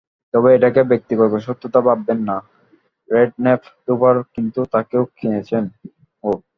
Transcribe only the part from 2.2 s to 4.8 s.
না, রেডন্যাপ দুবার কিন্তু